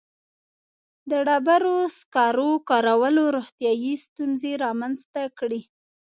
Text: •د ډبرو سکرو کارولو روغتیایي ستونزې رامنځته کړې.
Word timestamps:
•د 1.09 1.11
ډبرو 1.27 1.77
سکرو 1.97 2.51
کارولو 2.69 3.23
روغتیایي 3.35 3.93
ستونزې 4.05 4.51
رامنځته 4.65 5.23
کړې. 5.39 5.61